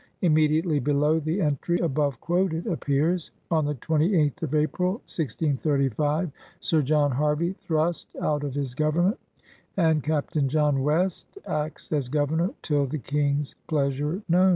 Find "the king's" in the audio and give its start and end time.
12.87-13.53